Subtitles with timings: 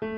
[0.00, 0.16] Hello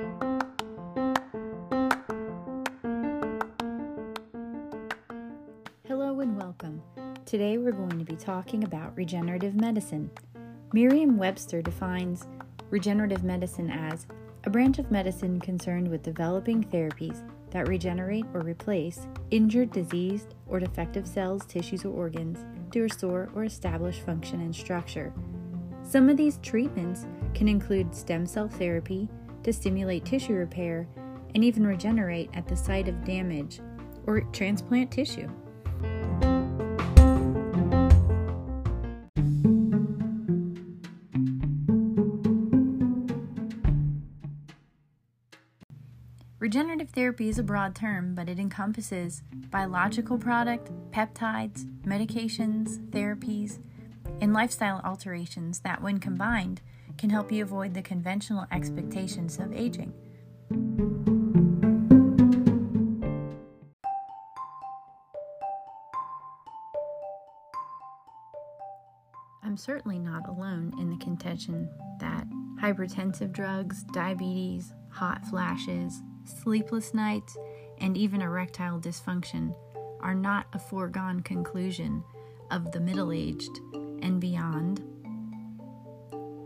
[6.21, 6.81] and welcome.
[7.27, 10.09] Today we're going to be talking about regenerative medicine.
[10.73, 12.29] Merriam Webster defines
[12.71, 14.07] regenerative medicine as
[14.45, 20.61] a branch of medicine concerned with developing therapies that regenerate or replace injured, diseased, or
[20.61, 25.13] defective cells, tissues, or organs to restore or establish function and structure.
[25.83, 27.05] Some of these treatments
[27.35, 29.09] can include stem cell therapy
[29.45, 30.89] to stimulate tissue repair
[31.35, 33.61] and even regenerate at the site of damage
[34.07, 35.29] or transplant tissue.
[46.39, 53.59] Regenerative therapy is a broad term, but it encompasses biological product, peptides, medications, therapies,
[54.21, 56.61] and lifestyle alterations that, when combined,
[56.99, 59.93] can help you avoid the conventional expectations of aging.
[69.45, 71.69] I'm certainly not alone in the contention
[72.01, 72.27] that
[72.61, 77.37] hypertensive drugs, diabetes, hot flashes, sleepless nights,
[77.79, 79.55] and even erectile dysfunction
[80.01, 82.03] are not a foregone conclusion
[82.51, 83.59] of the middle aged
[84.03, 84.83] and beyond.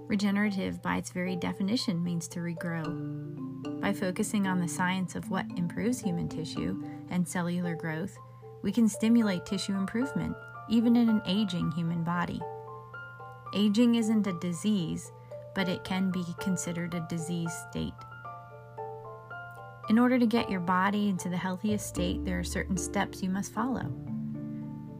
[0.06, 3.80] Regenerative, by its very definition, means to regrow.
[3.80, 8.16] By focusing on the science of what improves human tissue and cellular growth,
[8.62, 10.36] we can stimulate tissue improvement,
[10.68, 12.40] even in an aging human body.
[13.54, 15.12] Aging isn't a disease,
[15.54, 17.94] but it can be considered a disease state.
[19.88, 23.30] In order to get your body into the healthiest state, there are certain steps you
[23.30, 23.84] must follow.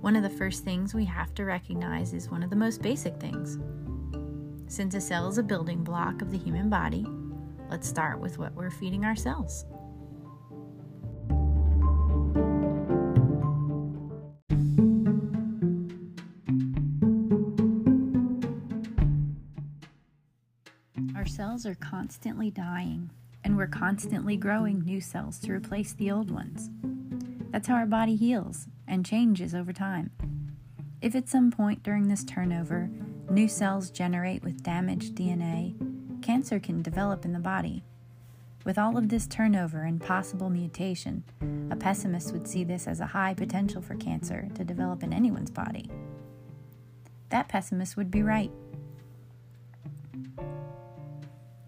[0.01, 3.21] One of the first things we have to recognize is one of the most basic
[3.21, 3.59] things.
[4.69, 7.07] Since a cell is a building block of the human body,
[7.71, 9.65] let's start with what we're feeding our cells.
[21.15, 23.11] Our cells are constantly dying
[23.45, 26.71] and we're constantly growing new cells to replace the old ones.
[27.53, 30.11] That's how our body heals and changes over time.
[31.01, 32.91] If at some point during this turnover,
[33.31, 35.75] new cells generate with damaged DNA,
[36.23, 37.83] cancer can develop in the body.
[38.65, 41.23] With all of this turnover and possible mutation,
[41.71, 45.51] a pessimist would see this as a high potential for cancer to develop in anyone's
[45.51, 45.89] body.
[47.29, 48.51] That pessimist would be right.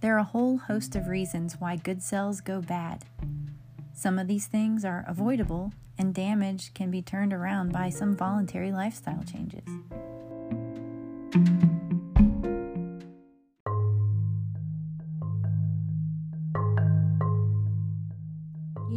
[0.00, 3.04] There are a whole host of reasons why good cells go bad.
[3.92, 8.70] Some of these things are avoidable, and damage can be turned around by some voluntary
[8.70, 9.68] lifestyle changes.
[11.34, 11.40] You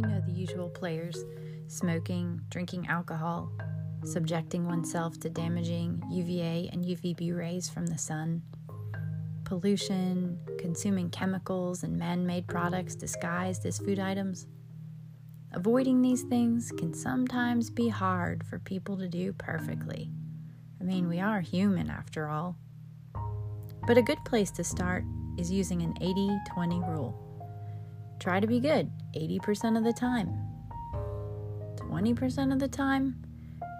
[0.00, 1.24] know the usual players
[1.68, 3.52] smoking, drinking alcohol,
[4.04, 8.42] subjecting oneself to damaging UVA and UVB rays from the sun
[9.52, 14.46] pollution, consuming chemicals and man made products disguised as food items.
[15.52, 20.10] Avoiding these things can sometimes be hard for people to do perfectly.
[20.82, 21.24] I mean, we mm.
[21.24, 22.56] are human after all.
[23.86, 25.04] But a good place to start
[25.38, 27.16] is using an 80 20 rule.
[28.18, 30.36] Try to be good 80% of the time.
[31.76, 33.22] 20% of the time,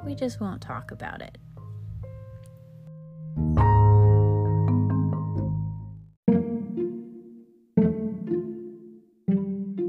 [0.05, 1.39] we just won't talk about it.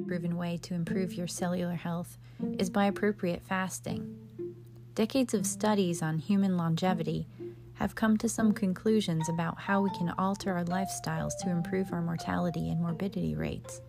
[0.08, 2.18] Proven way to improve your cellular health
[2.58, 4.23] is by appropriate fasting.
[4.96, 7.28] Decades of studies on human longevity
[7.76, 12.02] have come to some conclusions about how we can alter our lifestyles to improve our
[12.02, 13.82] mortality and morbidity rates.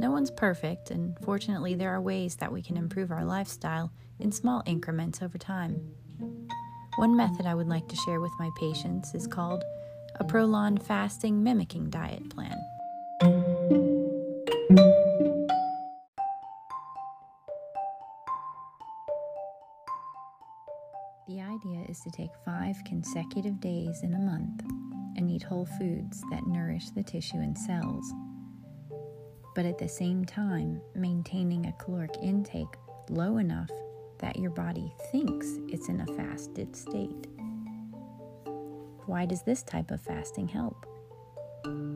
[0.00, 4.32] No one's perfect, and fortunately, there are ways that we can improve our lifestyle in
[4.32, 5.78] small increments over time.
[6.96, 9.62] One method I would like to share with my patients is called
[10.20, 12.56] a prolonged fasting mimicking diet plan.
[21.26, 24.60] The idea is to take five consecutive days in a month
[25.16, 28.12] and eat whole foods that nourish the tissue and cells,
[29.54, 32.76] but at the same time maintaining a caloric intake
[33.08, 33.70] low enough
[34.18, 37.26] that your body thinks it's in a fasted state.
[39.06, 40.84] Why does this type of fasting help?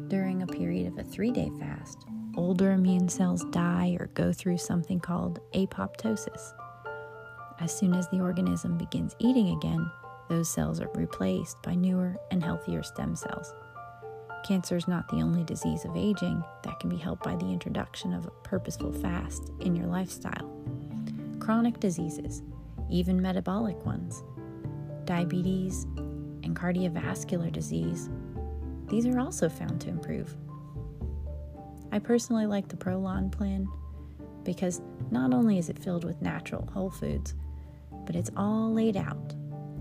[0.08, 4.56] During a period of a three day fast, older immune cells die or go through
[4.56, 6.54] something called apoptosis
[7.60, 9.90] as soon as the organism begins eating again,
[10.28, 13.54] those cells are replaced by newer and healthier stem cells.
[14.44, 18.14] cancer is not the only disease of aging that can be helped by the introduction
[18.14, 20.48] of a purposeful fast in your lifestyle.
[21.40, 22.42] Chronic diseases,
[22.88, 24.22] even metabolic ones,
[25.04, 25.84] diabetes,
[26.44, 28.08] and cardiovascular disease,
[28.88, 30.34] these are also found to improve.
[31.90, 33.66] I personally like the Prolon plan
[34.44, 34.80] because
[35.10, 37.34] not only is it filled with natural whole foods,
[38.06, 39.32] but it's all laid out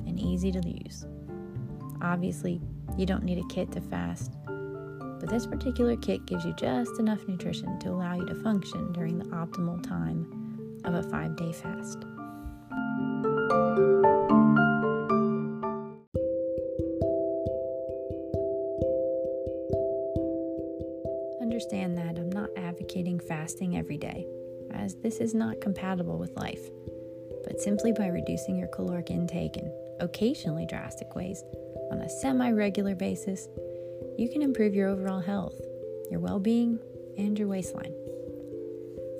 [0.05, 1.05] and easy to use.
[2.01, 2.61] Obviously,
[2.97, 7.27] you don't need a kit to fast, but this particular kit gives you just enough
[7.27, 12.05] nutrition to allow you to function during the optimal time of a five day fast.
[21.41, 24.27] Understand that I'm not advocating fasting every day,
[24.77, 26.69] as this is not compatible with life,
[27.43, 31.43] but simply by reducing your caloric intake in occasionally drastic ways
[31.91, 33.47] on a semi regular basis,
[34.17, 35.59] you can improve your overall health,
[36.09, 36.79] your well being,
[37.17, 37.93] and your waistline.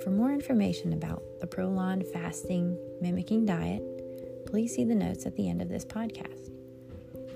[0.04, 3.84] For more information about the Prolon fasting mimicking diet,
[4.46, 6.52] please see the notes at the end of this podcast.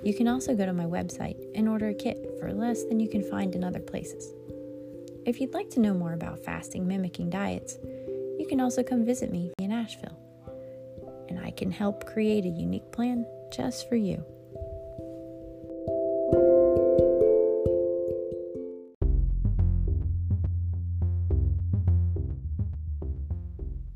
[0.03, 3.09] You can also go to my website and order a kit for less than you
[3.09, 4.33] can find in other places.
[5.25, 7.77] If you'd like to know more about fasting mimicking diets,
[8.51, 10.19] can also come visit me in Asheville,
[11.29, 14.25] and I can help create a unique plan just for you.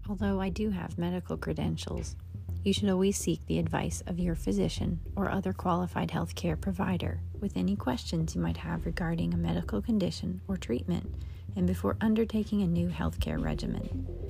[0.08, 2.16] Although I do have medical credentials,
[2.64, 7.58] you should always seek the advice of your physician or other qualified healthcare provider with
[7.58, 11.14] any questions you might have regarding a medical condition or treatment
[11.58, 14.25] and before undertaking a new healthcare regimen.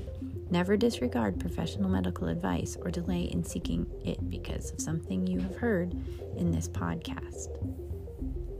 [0.51, 5.56] Never disregard professional medical advice or delay in seeking it because of something you have
[5.56, 5.94] heard
[6.38, 7.50] in this podcast.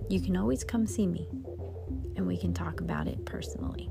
[0.10, 1.28] You can always come see me,
[2.16, 3.90] and we can talk about it personally.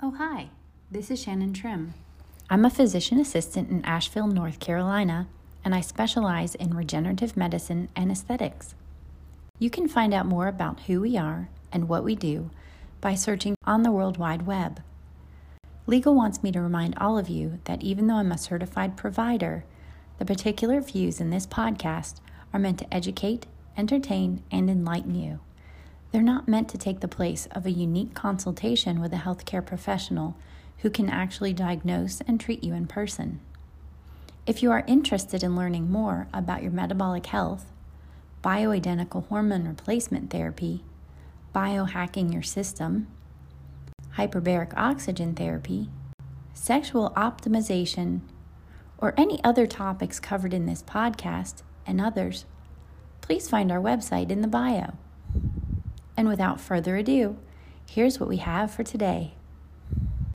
[0.00, 0.50] Oh, hi,
[0.90, 1.94] this is Shannon Trim.
[2.50, 5.28] I'm a physician assistant in Asheville, North Carolina,
[5.64, 8.74] and I specialize in regenerative medicine and aesthetics.
[9.60, 12.50] You can find out more about who we are and what we do
[13.00, 14.82] by searching on the World Wide Web.
[15.86, 19.64] Legal wants me to remind all of you that even though I'm a certified provider,
[20.18, 22.20] the particular views in this podcast
[22.52, 23.46] are meant to educate,
[23.76, 25.40] entertain, and enlighten you.
[26.12, 30.36] They're not meant to take the place of a unique consultation with a healthcare professional
[30.78, 33.40] who can actually diagnose and treat you in person.
[34.46, 37.66] If you are interested in learning more about your metabolic health,
[38.44, 40.84] bioidentical hormone replacement therapy,
[41.54, 43.08] biohacking your system,
[44.16, 45.88] hyperbaric oxygen therapy,
[46.54, 48.20] sexual optimization,
[48.98, 52.44] or any other topics covered in this podcast and others,
[53.20, 54.92] please find our website in the bio.
[56.16, 57.36] And without further ado,
[57.88, 59.34] here's what we have for today.